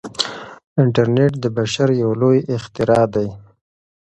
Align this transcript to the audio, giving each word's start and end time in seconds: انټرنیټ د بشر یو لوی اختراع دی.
انټرنیټ 0.81 1.33
د 1.43 1.45
بشر 1.57 1.89
یو 2.03 2.11
لوی 2.21 2.39
اختراع 2.55 3.05
دی. 3.13 3.27